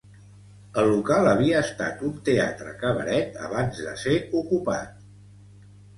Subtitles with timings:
[0.83, 4.97] El local havia estat un teatre-cabaret abans de ser ocupat